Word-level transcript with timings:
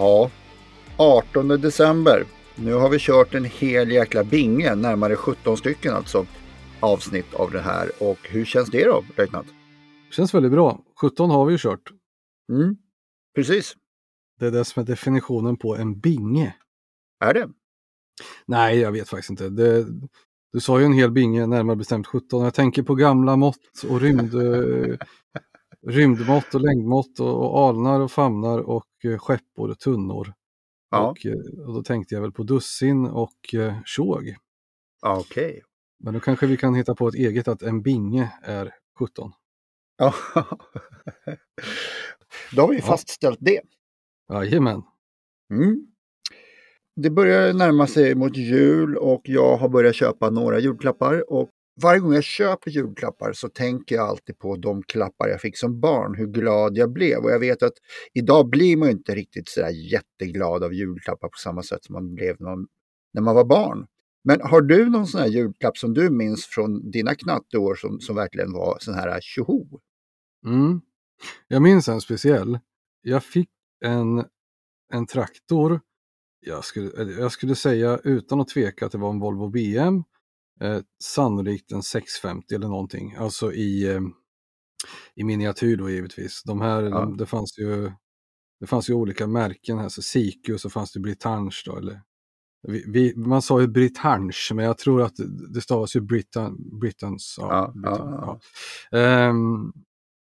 Ja, 0.00 0.30
18 0.96 1.48
december. 1.48 2.24
Nu 2.56 2.74
har 2.74 2.88
vi 2.88 2.98
kört 3.00 3.34
en 3.34 3.44
hel 3.44 3.90
jäkla 3.90 4.24
binge, 4.24 4.74
närmare 4.74 5.16
17 5.16 5.56
stycken 5.56 5.94
alltså, 5.94 6.26
avsnitt 6.80 7.34
av 7.34 7.50
det 7.50 7.60
här. 7.60 7.90
Och 7.98 8.18
hur 8.22 8.44
känns 8.44 8.70
det 8.70 8.84
då, 8.84 9.04
Löjtnant? 9.16 9.46
Känns 10.10 10.34
väldigt 10.34 10.52
bra. 10.52 10.80
17 11.00 11.30
har 11.30 11.46
vi 11.46 11.52
ju 11.52 11.58
kört. 11.58 11.92
Mm, 12.52 12.76
precis. 13.34 13.74
Det 14.38 14.46
är 14.46 14.50
det 14.50 14.64
som 14.64 14.82
är 14.82 14.86
definitionen 14.86 15.56
på 15.56 15.76
en 15.76 16.00
binge. 16.00 16.54
Är 17.24 17.34
det? 17.34 17.48
Nej, 18.46 18.78
jag 18.78 18.92
vet 18.92 19.08
faktiskt 19.08 19.30
inte. 19.30 19.48
Det, 19.48 19.86
du 20.52 20.60
sa 20.60 20.80
ju 20.80 20.84
en 20.84 20.92
hel 20.92 21.10
binge, 21.10 21.46
närmare 21.46 21.76
bestämt 21.76 22.06
17. 22.06 22.44
Jag 22.44 22.54
tänker 22.54 22.82
på 22.82 22.94
gamla 22.94 23.36
mått 23.36 23.84
och 23.88 24.00
rymd, 24.00 24.34
eh, 24.34 24.96
rymdmått 25.86 26.54
och 26.54 26.60
längdmått 26.60 27.20
och, 27.20 27.52
och 27.52 27.68
alnar 27.68 28.00
och 28.00 28.12
famnar 28.12 28.58
och 28.58 28.84
skeppor 29.18 29.70
och 29.70 29.78
tunnor. 29.78 30.32
Ja. 30.90 31.10
Och, 31.10 31.26
eh, 31.26 31.66
och 31.66 31.74
då 31.74 31.82
tänkte 31.82 32.14
jag 32.14 32.22
väl 32.22 32.32
på 32.32 32.42
dussin 32.42 33.06
och 33.06 33.54
eh, 33.54 33.82
tjog. 33.84 34.34
Okej. 35.06 35.62
Men 36.04 36.14
då 36.14 36.20
kanske 36.20 36.46
vi 36.46 36.56
kan 36.56 36.74
hitta 36.74 36.94
på 36.94 37.08
ett 37.08 37.14
eget 37.14 37.48
att 37.48 37.62
en 37.62 37.82
binge 37.82 38.32
är 38.42 38.74
17. 38.98 39.32
Ja. 39.98 40.14
Då 42.56 42.62
har 42.62 42.68
vi 42.68 42.76
Ja. 42.76 42.82
fastställt 42.82 43.38
det. 43.40 43.60
Jajamän. 44.32 44.82
Mm. 45.52 45.86
Det 46.96 47.10
börjar 47.10 47.52
närma 47.52 47.86
sig 47.86 48.14
mot 48.14 48.36
jul 48.36 48.96
och 48.96 49.20
jag 49.24 49.56
har 49.56 49.68
börjat 49.68 49.94
köpa 49.94 50.30
några 50.30 50.58
julklappar. 50.58 51.32
Och 51.32 51.50
varje 51.82 52.00
gång 52.00 52.14
jag 52.14 52.24
köper 52.24 52.70
julklappar 52.70 53.32
så 53.32 53.48
tänker 53.48 53.94
jag 53.94 54.08
alltid 54.08 54.38
på 54.38 54.56
de 54.56 54.82
klappar 54.82 55.28
jag 55.28 55.40
fick 55.40 55.58
som 55.58 55.80
barn, 55.80 56.14
hur 56.14 56.26
glad 56.26 56.76
jag 56.76 56.92
blev. 56.92 57.18
Och 57.18 57.30
jag 57.30 57.38
vet 57.38 57.62
att 57.62 57.72
idag 58.12 58.50
blir 58.50 58.76
man 58.76 58.90
inte 58.90 59.14
riktigt 59.14 59.48
så 59.48 59.60
jätteglad 59.92 60.64
av 60.64 60.74
julklappar 60.74 61.28
på 61.28 61.38
samma 61.38 61.62
sätt 61.62 61.84
som 61.84 61.92
man 61.92 62.14
blev 62.14 62.36
när 62.38 62.50
man, 62.50 62.66
när 63.12 63.22
man 63.22 63.34
var 63.34 63.44
barn. 63.44 63.86
Men 64.24 64.40
har 64.40 64.60
du 64.60 64.90
någon 64.90 65.06
sån 65.06 65.20
här 65.20 65.28
julklapp 65.28 65.76
som 65.76 65.94
du 65.94 66.10
minns 66.10 66.46
från 66.46 66.90
dina 66.90 67.14
knatteår 67.14 67.74
som, 67.74 68.00
som 68.00 68.16
verkligen 68.16 68.52
var 68.52 68.76
sån 68.80 68.94
här 68.94 69.08
äh, 69.08 69.18
tjoho? 69.20 69.80
Mm. 70.46 70.80
Jag 71.48 71.62
minns 71.62 71.88
en 71.88 72.00
speciell. 72.00 72.58
Jag 73.02 73.24
fick 73.24 73.50
en, 73.84 74.24
en 74.92 75.06
traktor. 75.06 75.80
Jag 76.40 76.64
skulle, 76.64 77.12
jag 77.12 77.32
skulle 77.32 77.54
säga 77.54 78.00
utan 78.04 78.40
att 78.40 78.48
tveka 78.48 78.86
att 78.86 78.92
det 78.92 78.98
var 78.98 79.10
en 79.10 79.20
Volvo 79.20 79.48
BM. 79.48 80.04
Eh, 80.60 80.80
sannolikt 81.04 81.72
en 81.72 81.82
650 81.82 82.54
eller 82.54 82.68
någonting. 82.68 83.14
Alltså 83.14 83.52
i, 83.52 83.88
eh, 83.94 84.00
i 85.14 85.24
miniatyr 85.24 85.76
då 85.76 85.90
givetvis. 85.90 86.42
De 86.42 86.60
här, 86.60 86.82
Ja. 86.82 86.90
de, 87.00 87.16
det, 87.16 87.26
fanns 87.26 87.58
ju, 87.58 87.92
det 88.60 88.66
fanns 88.66 88.90
ju 88.90 88.94
olika 88.94 89.26
märken 89.26 89.78
här. 89.78 89.88
Så 89.88 90.02
Siku 90.02 90.58
så 90.58 90.70
fanns 90.70 90.92
det 90.92 91.00
Britannia 91.00 91.50
då. 91.66 91.76
Eller, 91.76 92.02
vi, 92.68 92.84
vi, 92.88 93.14
man 93.16 93.42
sa 93.42 93.60
ju 93.60 93.66
Britannia 93.66 94.32
men 94.54 94.64
jag 94.64 94.78
tror 94.78 95.02
att 95.02 95.14
det 95.54 95.60
stavas 95.60 95.96
ju 95.96 96.00
Britan, 96.00 96.78
Britans. 96.80 97.34
Ja, 97.38 97.46
Ja, 97.50 97.72
Britan, 97.74 98.38
ja. 98.92 98.98
Ehm, 98.98 99.72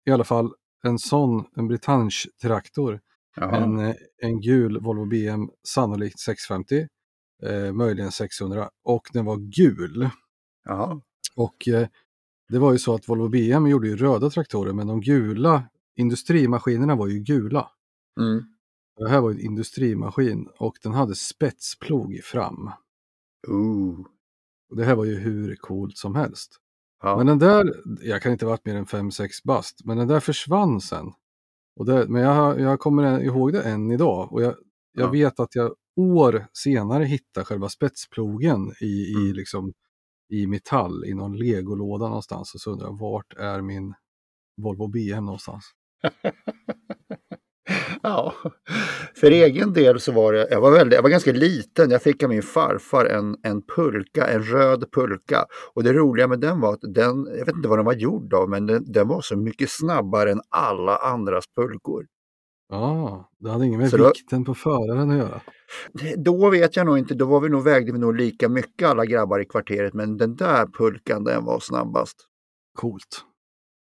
I 0.06 0.12
alla 0.12 0.24
fall 0.24 0.54
en 0.84 1.00
sån, 1.00 1.46
en 1.56 1.68
Britannia-traktor. 1.68 3.00
Jaha. 3.36 3.58
En, 3.58 3.80
eh, 3.80 3.96
en 4.22 4.42
gul 4.42 4.80
Volvo 4.80 5.06
BM, 5.06 5.50
sannolikt 5.68 6.20
650, 6.20 6.88
eh, 7.44 7.74
möjligen 7.74 8.12
600 8.12 8.70
och 8.84 9.04
den 9.14 9.26
var 9.26 9.38
gul. 9.38 10.09
Jaha. 10.66 11.02
Och 11.36 11.68
eh, 11.68 11.88
det 12.50 12.59
var 12.59 12.72
ju 12.72 12.78
så 12.80 12.96
att 12.96 13.09
Volvo 13.09 13.30
BM 13.30 13.68
gjorde 13.68 13.88
ju 13.88 13.96
röda 13.98 14.30
traktorer 14.30 14.74
men 14.74 14.88
de 14.88 15.02
gula 15.02 15.64
industrimaskinerna 15.96 16.96
var 16.96 17.08
ju 17.08 17.20
gula. 17.20 17.70
Mm. 18.20 18.44
Det 18.98 19.09
här 19.09 19.22
var 19.22 19.31
en 19.31 19.40
industrimaskin 19.40 20.48
och 20.58 20.76
den 20.84 20.94
hade 20.94 21.16
spetsplog 21.16 22.20
fram. 22.24 22.72
Ooh. 23.48 24.00
Och 24.70 24.78
det 24.78 24.84
här 24.86 24.96
var 24.96 25.06
ju 25.06 25.16
hur 25.16 25.56
coolt 25.56 25.98
som 25.98 26.16
helst. 26.16 26.52
Ja. 27.03 27.18
Men 27.18 27.28
den 27.28 27.40
där, 27.40 27.74
jag 28.02 28.22
kan 28.22 28.32
inte 28.32 28.46
ha 28.46 28.50
varit 28.50 28.66
mer 28.66 28.76
än 28.76 28.86
5-6 28.86 29.30
bast, 29.44 29.86
men 29.86 29.97
den 29.97 30.08
där 30.08 30.20
försvann 30.20 30.82
sen. 30.82 31.12
Och 31.80 31.86
det, 31.86 32.08
men 32.09 32.22
jag, 32.22 32.59
jag 32.59 32.80
kommer 32.80 33.22
ihåg 33.24 33.53
det 33.53 33.62
än 33.62 33.92
idag 33.92 34.34
och 34.34 34.42
jag, 34.42 34.56
jag 34.94 35.08
Ja. 35.08 35.12
vet 35.12 35.40
att 35.40 35.56
jag 35.56 35.76
år 35.96 36.47
senare 36.53 37.03
hittade 37.03 37.46
själva 37.46 37.70
spetsplogen 37.70 38.72
i, 38.82 38.86
i, 38.86 39.16
Mm. 39.16 39.34
liksom, 39.34 39.74
i 40.30 40.47
metall 40.47 41.06
i 41.06 41.13
någon 41.13 41.38
legolåda 41.38 42.08
någonstans 42.08 42.53
och 42.53 42.62
så 42.62 42.72
undrar 42.72 42.88
jag 42.88 43.00
vart 43.00 43.34
är 43.38 43.62
min 43.62 43.94
Volvo 44.62 44.88
BM 44.88 45.25
någonstans? 45.25 45.63
Ja, 48.03 48.34
för 49.16 49.31
egen 49.31 49.74
del 49.74 50.00
så 50.00 50.12
var 50.12 50.34
det, 50.34 50.47
jag 50.52 50.62
var, 50.62 50.72
väldigt, 50.72 50.96
jag 50.96 51.03
var 51.03 51.09
ganska 51.09 51.31
liten, 51.31 51.91
jag 51.91 52.02
fick 52.02 52.24
av 52.24 52.30
min 52.30 52.41
farfar 52.41 53.06
en, 53.06 53.38
en 53.44 53.62
pulka, 53.75 54.28
en 54.28 54.44
röd 54.44 54.85
pulka. 54.91 55.46
Och 55.74 55.84
det 55.84 55.94
roliga 55.94 56.28
med 56.28 56.40
den 56.40 56.62
var 56.62 56.74
att 56.74 56.80
den, 56.81 57.28
jag 57.38 57.46
vet 57.46 57.56
inte 57.56 57.69
vad 57.69 57.80
den 57.80 57.85
var 57.85 57.94
gjord 57.94 58.34
av, 58.34 58.50
men 58.50 58.66
den, 58.66 58.91
den 58.91 59.08
var 59.08 59.22
så 59.22 59.38
mycket 59.38 59.69
snabbare 59.69 60.31
än 60.31 60.41
alla 60.50 60.97
andras 60.97 61.46
pulkor. 61.56 62.06
Ja, 62.69 63.30
det 63.40 63.50
hade 63.50 63.66
inget 63.66 63.80
med 63.80 63.90
Så 63.90 64.08
vikten 64.08 64.46
på 64.46 64.53
föraren 64.53 65.09
att 65.09 65.18
göra. 65.18 65.41
Då 66.18 66.50
vet 66.50 66.76
jag 66.76 66.86
nog 66.86 66.98
inte, 66.98 67.14
då 67.14 67.26
var 67.26 67.40
vi 67.40 67.50
nog, 67.50 67.64
vägde 67.64 67.92
vi 67.92 68.00
nog 68.00 68.16
lika 68.16 68.50
mycket 68.50 68.88
alla 68.88 69.06
grabbar 69.06 69.40
i 69.40 69.46
kvarteret, 69.46 69.94
men 69.94 70.18
den 70.18 70.36
där 70.36 70.66
pulkan 70.66 71.24
den 71.24 71.46
var 71.46 71.59
snabbast. 71.59 72.18
Coolt. 72.78 73.26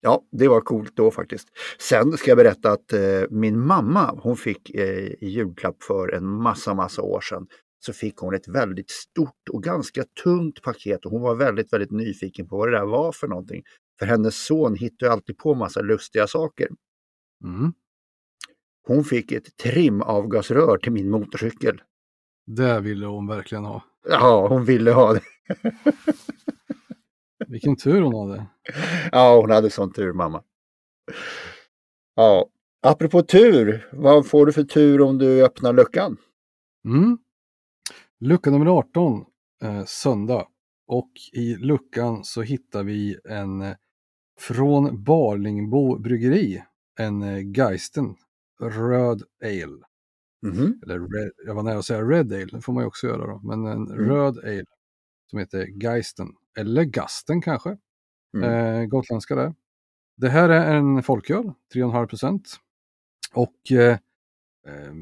Ja, 0.02 0.24
det 0.32 0.48
var 0.48 0.62
coolt 0.62 0.96
då 0.96 1.12
faktiskt. 1.12 1.48
Sen 1.80 2.18
ska 2.18 2.32
jag 2.32 2.38
berätta 2.38 2.72
att 2.72 2.94
eh, 2.94 3.22
min 3.30 3.60
mamma, 3.60 4.20
hon 4.22 4.38
fick 4.38 4.70
eh, 4.70 5.06
i 5.06 5.28
julklapp 5.30 5.84
för 5.84 6.14
en 6.14 6.26
massa, 6.26 6.74
massa 6.74 7.02
år 7.02 7.22
sedan, 7.22 7.48
så 7.80 7.94
fick 7.94 8.18
hon 8.18 8.34
ett 8.36 8.48
väldigt 8.48 8.90
stort 8.90 9.50
och 9.52 9.64
ganska 9.64 10.04
tungt 10.24 10.62
paket 10.62 11.06
och 11.06 11.12
hon 11.12 11.22
var 11.22 11.36
väldigt, 11.36 11.74
väldigt 11.74 11.92
nyfiken 11.92 12.48
på 12.48 12.58
vad 12.58 12.68
det 12.68 12.78
där 12.78 12.86
var 12.86 13.12
för 13.12 13.28
någonting. 13.28 13.64
För 14.00 14.06
hennes 14.06 14.46
son 14.46 14.76
hittar 14.76 15.08
alltid 15.08 15.38
på 15.38 15.56
massa 15.56 15.82
lustiga 15.82 16.28
saker. 16.28 16.68
Mm. 17.44 17.74
Hon 18.90 19.04
fick 19.04 19.32
ett 19.32 19.58
trimavgasrör 19.58 20.78
till 20.78 20.92
min 20.92 21.10
motorcykel. 21.10 21.82
Det 22.46 22.80
ville 22.80 23.06
hon 23.06 23.28
verkligen 23.28 23.66
ha. 23.66 23.84
Ja, 24.10 24.48
hon 24.48 24.66
ville 24.66 24.92
ha 24.92 25.14
det. 25.14 25.22
Vilken 27.48 27.76
tur 27.76 28.02
hon 28.02 28.30
hade. 28.30 28.46
Ja, 29.12 29.40
hon 29.42 29.52
hade 29.52 29.70
sån 29.70 29.94
tur 29.94 30.14
mamma. 30.14 30.44
Ja, 32.16 32.50
apropå 32.82 33.22
tur, 33.22 33.90
vad 33.92 34.28
får 34.28 34.46
du 34.46 34.54
för 34.54 34.64
tur 34.64 35.02
om 35.02 35.18
du 35.18 35.46
öppnar 35.46 35.74
luckan? 35.74 36.18
Mm. 36.86 37.18
Lucka 38.20 38.52
nummer 38.52 38.66
18, 38.66 39.26
eh, 39.64 39.86
söndag. 39.86 40.48
Och 40.88 41.12
i 41.34 41.56
luckan 41.56 42.24
så 42.24 42.42
hittar 42.42 42.84
vi 42.84 43.18
en 43.30 43.62
eh, 43.62 43.76
från 44.40 45.04
Barlingbo 45.04 46.00
bryggeri, 46.00 46.64
en 47.00 47.22
eh, 47.22 47.52
Geisten 47.58 48.16
röd 48.62 49.24
ale. 49.44 49.84
Mhm. 50.42 50.80
Eller 50.84 51.00
red, 51.00 51.32
jag 51.46 51.56
var 51.56 51.64
nära 51.64 51.78
att 51.80 51.86
säga 51.86 52.02
red 52.04 52.34
ale, 52.34 52.46
det 52.46 52.62
får 52.62 52.74
man 52.74 52.84
ju 52.84 52.88
också 52.88 53.08
göra 53.08 53.28
då. 53.28 53.40
Men 53.44 53.66
en 53.66 53.92
Mm. 53.92 54.10
röd 54.10 54.38
ale 54.38 54.66
som 55.30 55.40
heter 55.40 55.68
Geisten. 55.84 56.28
Eller 56.58 56.84
Gasten 56.84 57.42
kanske. 57.42 57.78
Mm. 58.38 58.50
Eh, 58.82 58.86
gotländska 58.86 59.36
där. 59.36 59.56
Det 60.18 60.30
här 60.30 60.50
är 60.50 60.76
en 60.76 61.04
folköl, 61.04 61.52
3,5 61.74 62.08
procent. 62.08 62.58
Och 63.34 63.72
eh, 63.72 63.92
eh, 64.68 64.94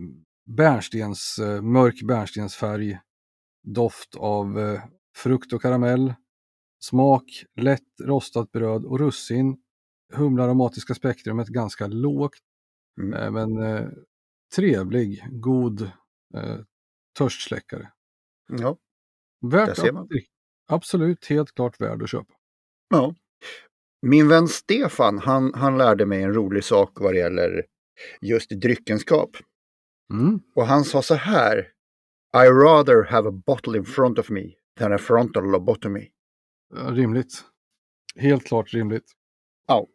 bärnstens, 0.45 1.39
eh, 1.39 1.61
mörk 1.61 2.01
bärnstensfärg, 2.03 2.99
doft 3.63 4.15
av 4.15 4.59
eh, 4.59 4.81
frukt 5.15 5.53
och 5.53 5.61
karamell, 5.61 6.13
smak, 6.79 7.23
lätt 7.55 8.01
rostat 8.03 8.51
bröd 8.51 8.85
och 8.85 8.99
russin. 8.99 9.57
Humlaromatiska 10.13 10.93
spektrumet 10.93 11.47
ganska 11.47 11.87
lågt, 11.87 12.39
Mm. 12.97 13.33
men 13.33 13.63
eh, 13.63 13.89
trevlig, 14.55 15.25
god 15.29 15.81
eh, 16.33 16.57
törstsläckare. 17.17 17.91
Ja, 18.47 18.77
Värt 19.41 19.77
ser 19.77 19.91
man. 19.91 20.09
Absolut, 20.67 21.25
helt 21.25 21.55
klart 21.55 21.81
värd 21.81 22.03
att 22.03 22.09
köpa. 22.09 22.33
Ja. 22.89 23.15
Min 24.01 24.27
vän 24.27 24.47
Stefan, 24.47 25.19
han, 25.19 25.53
han 25.53 25.77
lärde 25.77 26.05
mig 26.05 26.23
en 26.23 26.33
rolig 26.33 26.63
sak 26.63 26.99
vad 26.99 27.13
det 27.13 27.19
gäller 27.19 27.65
just 28.21 28.49
dryckenskap. 28.49 29.37
Mm. 30.13 30.39
Och 30.55 30.67
han 30.67 30.83
sa 30.83 31.01
så 31.01 31.15
här. 31.15 31.71
I 32.33 32.49
rather 32.49 33.03
have 33.03 33.29
a 33.29 33.41
bottle 33.45 33.77
in 33.77 33.85
front 33.85 34.19
of 34.19 34.29
me 34.29 34.53
than 34.79 34.93
a 34.93 34.97
frontal 34.97 35.51
lobotomy. 35.51 36.09
Rimligt. 36.73 37.43
Helt 38.15 38.45
klart 38.45 38.73
rimligt. 38.73 39.11
Ja. 39.67 39.87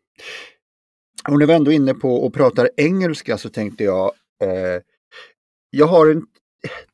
Och 1.29 1.39
när 1.39 1.47
vi 1.47 1.55
ändå 1.55 1.73
inne 1.73 1.95
på 1.95 2.15
och 2.17 2.35
pratar 2.35 2.71
engelska 2.77 3.39
så 3.39 3.49
tänkte 3.49 3.85
jag, 3.85 4.13
eh, 4.43 4.83
jag 5.71 5.87
har 5.87 6.11
en 6.11 6.27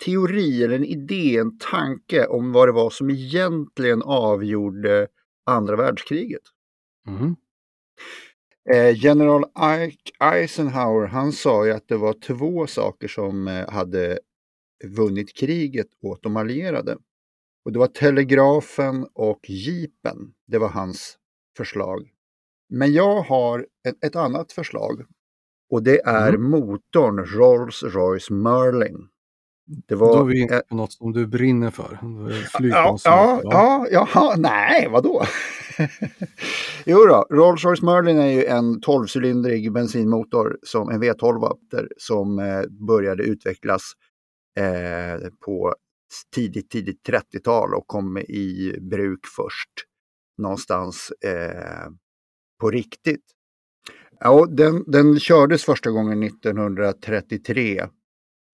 teori 0.04 0.64
eller 0.64 0.76
en 0.76 0.84
idé, 0.84 1.36
en 1.38 1.58
tanke 1.58 2.26
om 2.26 2.52
vad 2.52 2.68
det 2.68 2.72
var 2.72 2.90
som 2.90 3.10
egentligen 3.10 4.02
avgjorde 4.02 5.08
andra 5.46 5.76
världskriget. 5.76 6.42
Mm. 7.06 7.36
Eh, 8.70 9.04
General 9.04 9.44
Ike 9.84 10.12
Eisenhower, 10.20 11.06
han 11.06 11.32
sa 11.32 11.66
ju 11.66 11.72
att 11.72 11.88
det 11.88 11.96
var 11.96 12.12
två 12.12 12.66
saker 12.66 13.08
som 13.08 13.48
eh, 13.48 13.70
hade 13.70 14.18
vunnit 14.84 15.36
kriget 15.36 15.88
åt 16.02 16.22
de 16.22 16.36
allierade. 16.36 16.96
Och 17.64 17.72
det 17.72 17.78
var 17.78 17.86
telegrafen 17.86 19.06
och 19.14 19.40
jeepen. 19.48 20.34
Det 20.46 20.58
var 20.58 20.68
hans 20.68 21.18
förslag. 21.56 22.10
Men 22.68 22.92
jag 22.92 23.22
har 23.22 23.66
ett, 23.88 24.04
ett 24.04 24.16
annat 24.16 24.52
förslag. 24.52 25.02
Och 25.70 25.82
det 25.82 26.00
är 26.00 26.28
Mm. 26.28 26.50
motorn 26.50 27.24
Rolls-Royce 27.24 28.32
Merlin. 28.32 29.08
Det 29.88 29.94
Då 29.94 30.00
var 30.00 30.20
är 30.20 30.24
vi 30.24 30.40
inne 30.40 30.60
på 30.68 30.74
något 30.76 30.92
som 30.92 31.12
du 31.12 31.26
brinner 31.26 31.70
för. 31.70 31.98
Ja, 32.52 33.40
ja, 33.44 33.86
ja, 33.90 34.08
ja, 34.14 34.34
nej, 34.38 34.88
vadå? 34.90 35.22
jo 36.86 36.96
då, 37.06 37.26
Rolls-Royce 37.30 37.84
Merlin 37.84 38.18
är 38.18 38.26
ju 38.30 38.44
en 38.44 38.80
12-cylindrig 38.80 39.72
bensinmotor, 39.72 40.58
som 40.62 40.88
en 40.90 41.02
V12 41.02 41.56
där, 41.70 41.88
som 41.96 42.38
eh, 42.38 42.62
började 42.86 43.22
utvecklas 43.22 43.82
eh, 44.58 45.28
på 45.44 45.74
tidigt, 46.34 46.70
tidigt 46.70 47.08
30-tal 47.08 47.74
och 47.74 47.86
kom 47.86 48.18
i 48.18 48.78
bruk 48.80 49.26
först 49.36 49.70
någonstans 50.38 51.12
eh, 51.24 51.88
på 52.60 52.70
riktigt. 52.70 53.24
Ja, 54.20 54.46
den, 54.50 54.84
den 54.86 55.20
kördes 55.20 55.64
första 55.64 55.90
gången 55.90 56.22
1933 56.22 57.86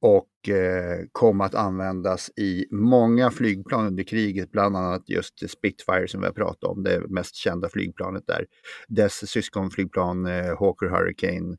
och 0.00 0.48
eh, 0.48 0.98
kom 1.12 1.40
att 1.40 1.54
användas 1.54 2.30
i 2.36 2.66
många 2.70 3.30
flygplan 3.30 3.86
under 3.86 4.04
kriget, 4.04 4.50
bland 4.50 4.76
annat 4.76 5.02
just 5.08 5.50
Spitfire 5.50 6.08
som 6.08 6.20
vi 6.20 6.26
har 6.26 6.34
pratat 6.34 6.64
om, 6.64 6.82
det 6.82 7.08
mest 7.08 7.34
kända 7.34 7.68
flygplanet 7.68 8.26
där. 8.26 8.46
Dess 8.88 9.30
syskonflygplan 9.30 10.26
eh, 10.26 10.58
Hawker 10.58 10.86
Hurricane. 10.86 11.56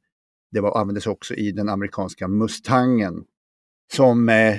Det 0.51 0.61
var, 0.61 0.79
användes 0.79 1.07
också 1.07 1.33
i 1.33 1.51
den 1.51 1.69
amerikanska 1.69 2.27
Mustangen 2.27 3.23
som 3.93 4.29
eh, 4.29 4.57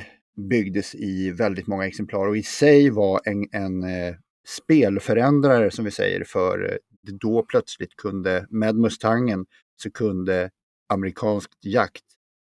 byggdes 0.51 0.95
i 0.95 1.31
väldigt 1.31 1.67
många 1.67 1.87
exemplar 1.87 2.27
och 2.27 2.37
i 2.37 2.43
sig 2.43 2.91
var 2.91 3.21
en, 3.25 3.49
en 3.53 3.83
eh, 3.83 4.15
spelförändrare 4.47 5.71
som 5.71 5.85
vi 5.85 5.91
säger 5.91 6.25
för 6.25 6.73
eh, 6.73 6.77
då 7.13 7.45
plötsligt 7.49 7.97
kunde, 7.97 8.47
med 8.51 8.77
Mustangen, 8.77 9.47
så 9.83 9.91
kunde 9.91 10.51
amerikanskt 10.89 11.65
jakt 11.65 12.03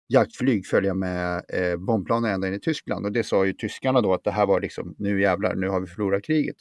jaktflyg 0.08 0.66
följa 0.66 0.94
med 0.94 1.42
eh, 1.48 1.76
bombplanen 1.76 2.30
ända 2.30 2.48
in 2.48 2.54
i 2.54 2.60
Tyskland. 2.60 3.06
Och 3.06 3.12
det 3.12 3.24
sa 3.24 3.44
ju 3.46 3.52
tyskarna 3.52 4.00
då 4.00 4.14
att 4.14 4.24
det 4.24 4.30
här 4.30 4.46
var 4.46 4.60
liksom, 4.60 4.94
nu 4.98 5.20
jävlar, 5.20 5.54
nu 5.54 5.68
har 5.68 5.80
vi 5.80 5.86
förlorat 5.86 6.24
kriget. 6.24 6.56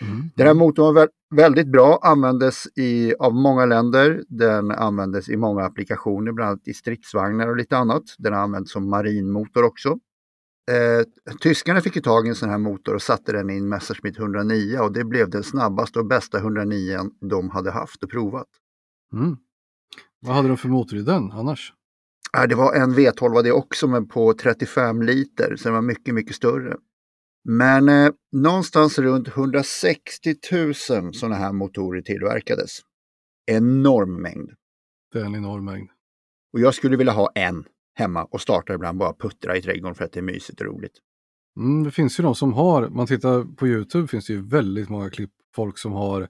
Mm. 0.00 0.30
Den 0.36 0.46
här 0.46 0.54
motorn 0.54 0.94
var 0.94 1.06
vä- 1.06 1.36
väldigt 1.36 1.66
bra, 1.66 1.98
användes 2.02 2.66
i, 2.76 3.14
av 3.14 3.34
många 3.34 3.66
länder. 3.66 4.22
Den 4.28 4.70
användes 4.70 5.28
i 5.28 5.36
många 5.36 5.62
applikationer, 5.62 6.32
bland 6.32 6.50
annat 6.50 6.68
i 6.68 6.74
stridsvagnar 6.74 7.48
och 7.48 7.56
lite 7.56 7.76
annat. 7.76 8.02
Den 8.18 8.32
har 8.32 8.40
använts 8.40 8.72
som 8.72 8.90
marinmotor 8.90 9.64
också. 9.64 9.98
Eh, 10.70 11.04
tyskarna 11.40 11.80
fick 11.80 11.96
ju 11.96 12.02
tag 12.02 12.26
i 12.26 12.28
en 12.28 12.34
sån 12.34 12.48
här 12.48 12.58
motor 12.58 12.94
och 12.94 13.02
satte 13.02 13.32
den 13.32 13.50
i 13.50 13.56
en 13.56 13.68
Messerschmitt 13.68 14.18
109 14.18 14.78
och 14.78 14.92
det 14.92 15.04
blev 15.04 15.30
den 15.30 15.42
snabbaste 15.42 15.98
och 15.98 16.06
bästa 16.06 16.38
109 16.38 17.10
de 17.30 17.50
hade 17.50 17.70
haft 17.70 18.02
och 18.02 18.10
provat. 18.10 18.46
Mm. 19.12 19.36
Vad 20.20 20.36
hade 20.36 20.48
de 20.48 20.56
för 20.56 20.68
motor 20.68 20.98
i 20.98 21.02
den 21.02 21.32
annars? 21.32 21.72
Ja, 22.32 22.46
det 22.46 22.54
var 22.54 22.74
en 22.74 22.94
V12 22.94 23.42
det 23.42 23.52
också, 23.52 23.86
men 23.86 24.08
på 24.08 24.34
35 24.34 25.02
liter, 25.02 25.56
så 25.56 25.64
den 25.64 25.74
var 25.74 25.82
mycket, 25.82 26.14
mycket 26.14 26.36
större. 26.36 26.76
Men 27.44 27.88
eh, 27.88 28.10
någonstans 28.32 28.98
runt 28.98 29.28
160 29.28 30.34
000 30.52 30.74
sådana 31.14 31.34
här 31.34 31.52
motorer 31.52 32.02
tillverkades. 32.02 32.80
Enorm 33.46 34.22
mängd. 34.22 34.50
Det 35.12 35.20
är 35.20 35.24
en 35.24 35.34
enorm 35.34 35.64
mängd. 35.64 35.90
Och 36.52 36.60
jag 36.60 36.74
skulle 36.74 36.96
vilja 36.96 37.12
ha 37.12 37.30
en 37.34 37.64
hemma 38.00 38.24
och 38.24 38.40
starta 38.40 38.74
ibland 38.74 38.98
bara 38.98 39.14
puttra 39.14 39.56
i 39.56 39.62
trädgården 39.62 39.94
för 39.94 40.04
att 40.04 40.12
det 40.12 40.20
är 40.20 40.22
mysigt 40.22 40.60
och 40.60 40.66
roligt. 40.66 40.92
Mm, 41.56 41.84
det 41.84 41.90
finns 41.90 42.20
ju 42.20 42.22
de 42.22 42.34
som 42.34 42.52
har, 42.52 42.88
man 42.88 43.06
tittar 43.06 43.54
på 43.56 43.66
YouTube 43.66 44.08
finns 44.08 44.26
det 44.26 44.32
ju 44.32 44.42
väldigt 44.42 44.88
många 44.88 45.10
klipp, 45.10 45.30
folk 45.54 45.78
som 45.78 45.92
har 45.92 46.28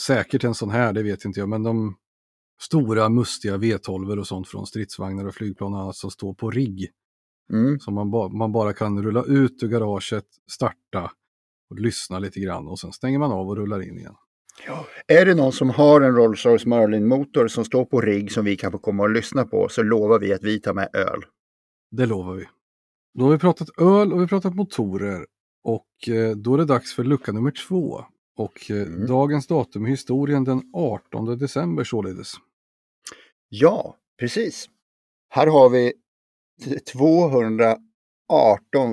säkert 0.00 0.44
en 0.44 0.54
sån 0.54 0.70
här, 0.70 0.92
det 0.92 1.02
vet 1.02 1.24
inte 1.24 1.40
jag, 1.40 1.48
men 1.48 1.62
de 1.62 1.96
stora 2.60 3.08
mustiga 3.08 3.56
V12 3.56 4.18
och 4.18 4.26
sånt 4.26 4.48
från 4.48 4.66
stridsvagnar 4.66 5.26
och 5.26 5.34
flygplan 5.34 5.94
som 5.94 6.10
står 6.10 6.34
på 6.34 6.50
rigg. 6.50 6.90
Mm. 7.52 7.80
Som 7.80 7.94
man, 7.94 8.10
ba, 8.10 8.28
man 8.28 8.52
bara 8.52 8.72
kan 8.72 9.02
rulla 9.02 9.24
ut 9.24 9.62
ur 9.62 9.68
garaget, 9.68 10.24
starta 10.50 11.10
och 11.70 11.80
lyssna 11.80 12.18
lite 12.18 12.40
grann 12.40 12.68
och 12.68 12.78
sen 12.78 12.92
stänger 12.92 13.18
man 13.18 13.32
av 13.32 13.48
och 13.48 13.56
rullar 13.56 13.82
in 13.82 13.98
igen. 13.98 14.14
Är 15.06 15.26
det 15.26 15.34
någon 15.34 15.52
som 15.52 15.70
har 15.70 16.00
en 16.00 16.16
Rolls-Royce 16.16 16.68
Merlin-motor 16.68 17.48
som 17.48 17.64
står 17.64 17.84
på 17.84 18.00
rigg 18.00 18.32
som 18.32 18.44
vi 18.44 18.56
kan 18.56 18.72
få 18.72 18.78
komma 18.78 19.02
och 19.02 19.10
lyssna 19.10 19.44
på 19.44 19.68
så 19.68 19.82
lovar 19.82 20.18
vi 20.18 20.32
att 20.32 20.42
vi 20.42 20.60
tar 20.60 20.74
med 20.74 20.88
öl. 20.94 21.22
Det 21.90 22.06
lovar 22.06 22.34
vi. 22.34 22.44
Då 23.18 23.24
har 23.24 23.32
vi 23.32 23.38
pratat 23.38 23.68
öl 23.78 24.12
och 24.12 24.18
vi 24.18 24.22
har 24.22 24.28
pratat 24.28 24.54
motorer. 24.54 25.26
Och 25.64 26.08
eh, 26.08 26.36
då 26.36 26.54
är 26.54 26.58
det 26.58 26.64
dags 26.64 26.94
för 26.94 27.04
lucka 27.04 27.32
nummer 27.32 27.50
två. 27.50 28.04
Och 28.36 28.70
eh, 28.70 28.76
Mm. 28.76 29.06
dagens 29.06 29.46
datum 29.46 29.86
i 29.86 29.90
historien 29.90 30.44
den 30.44 30.62
18 30.74 31.38
december 31.38 31.84
således. 31.84 32.32
Ja, 33.48 33.96
precis. 34.18 34.66
Här 35.28 35.46
har 35.46 35.68
vi 35.70 35.92
218 36.92 37.76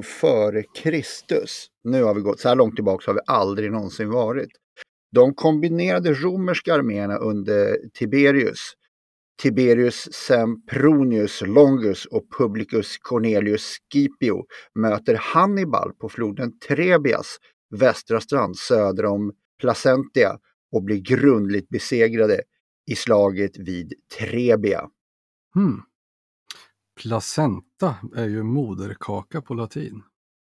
före 0.04 0.63
Kristus. 0.63 1.68
Nu 1.84 2.04
har 2.04 2.13
vi 2.13 2.22
gått 2.22 2.40
så 2.40 2.50
här 2.50 2.56
långt 2.56 2.75
tillbaka 2.75 3.12
har 3.12 3.13
vi 3.13 3.22
aldrig 3.28 3.72
någonsin 3.72 4.10
varit. 4.10 4.52
De 5.12 5.34
kombinerade 5.34 6.13
romerska 6.13 6.74
arméerna 6.74 7.18
under 7.18 7.77
Tiberius, 7.94 8.74
Tiberius 9.41 10.13
Sempronius 10.13 11.41
Longus 11.41 12.06
och 12.06 12.24
Publicus 12.38 12.98
Cornelius 12.98 13.77
Scipio 13.91 14.46
möter 14.75 15.15
Hannibal 15.15 15.94
på 15.94 16.10
floden 16.10 16.60
Trebias 16.60 17.38
västra 17.70 18.22
strand 18.22 18.58
söder 18.58 19.06
om 19.06 19.34
Placentia 19.60 20.39
och 20.72 20.84
blir 20.84 20.98
grundligt 20.98 21.70
besegrade 21.70 22.41
i 22.91 22.96
slaget 22.96 23.58
vid 23.58 23.94
Trebia. 24.20 24.89
Hmm. 25.53 25.82
Placenta 27.01 27.96
är 28.15 28.27
ju 28.27 28.44
moderkaka 28.44 29.41
på 29.41 29.53
latin. 29.53 30.03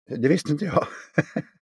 Det 0.10 0.28
visste 0.28 0.52
inte 0.52 0.66
jag. 0.66 0.88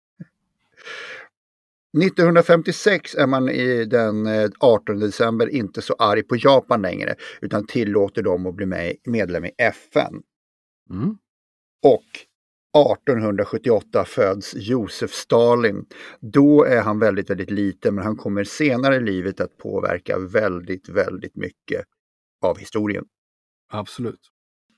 1956 1.98 3.14
är 3.14 3.26
man 3.26 3.48
i 3.48 3.84
den 3.84 4.26
eh, 4.26 4.50
18 4.60 4.98
december 4.98 5.48
inte 5.48 5.82
så 5.82 5.94
arg 5.94 6.22
på 6.22 6.36
Japan 6.36 6.82
längre 6.82 7.14
utan 7.40 7.66
tillåter 7.66 8.22
dem 8.22 8.46
att 8.46 8.54
bli 8.54 8.66
med, 8.66 8.96
medlem 9.04 9.44
i 9.44 9.50
FN. 9.58 10.22
Mm. 10.90 11.16
Och 11.82 12.04
1878 12.78 14.04
föds 14.04 14.54
Josef 14.54 15.12
Stalin. 15.12 15.86
Då 16.20 16.64
är 16.64 16.82
han 16.82 16.98
väldigt, 16.98 17.30
väldigt 17.30 17.50
liten 17.50 17.94
men 17.94 18.04
han 18.04 18.16
kommer 18.16 18.44
senare 18.44 18.96
i 18.96 19.00
livet 19.00 19.40
att 19.40 19.56
påverka 19.56 20.18
väldigt, 20.18 20.88
väldigt 20.88 21.36
mycket 21.36 21.84
av 22.42 22.58
historien. 22.58 23.04
Absolut. 23.72 24.20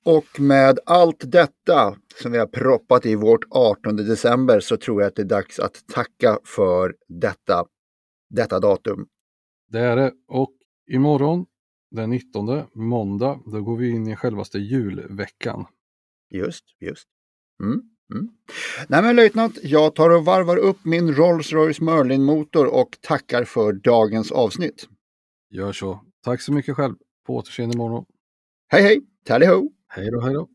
Och 0.05 0.41
med 0.41 0.79
allt 0.87 1.33
detta 1.33 1.97
som 2.23 2.33
vi 2.33 2.39
har 2.39 2.47
proppat 2.47 3.07
i 3.07 3.15
vårt 3.15 3.45
18 3.51 3.97
december 3.97 4.61
så 4.61 4.77
tror 4.77 5.03
jag 5.03 5.09
att 5.09 5.17
det 5.17 5.23
är 5.23 5.27
dags 5.27 5.59
att 5.59 5.87
tacka 5.87 6.39
för 6.45 6.95
detta, 7.09 7.65
detta 8.31 8.61
datum. 8.61 9.07
Det 9.69 9.79
är 9.79 9.97
det. 9.97 10.13
Och 10.29 10.53
imorgon 10.91 11.47
den 11.91 12.11
19, 12.11 12.63
måndag, 12.75 13.41
då 13.47 13.63
går 13.63 13.77
vi 13.77 13.91
in 13.91 14.09
i 14.09 14.17
självaste 14.17 14.59
julveckan. 14.59 15.67
Just, 16.31 16.65
just. 16.81 17.09
Mm, 17.63 17.83
mm. 18.15 18.29
Nej 18.89 19.03
men 19.03 19.17
löjtnant, 19.17 19.59
jag 19.63 19.95
tar 19.95 20.11
och 20.11 20.25
varvar 20.25 20.57
upp 20.57 20.85
min 20.85 21.15
Rolls-Royce 21.15 21.83
Merlin-motor 21.83 22.67
och 22.67 22.99
tackar 23.01 23.45
för 23.45 23.73
dagens 23.73 24.33
avsnitt. 24.33 24.89
Gör 25.51 25.73
så. 25.73 26.01
Tack 26.25 26.41
så 26.41 26.53
mycket 26.53 26.77
själv. 26.77 26.95
På 27.27 27.37
återseende 27.37 27.75
imorgon. 27.75 28.05
Hej 28.69 28.83
hej, 28.83 29.01
tally 29.25 29.47
ho! 29.47 29.71
Hej 29.95 30.11
då, 30.11 30.21
hej 30.21 30.35
då. 30.35 30.54